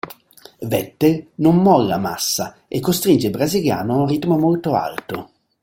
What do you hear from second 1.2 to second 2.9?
non molla Massa e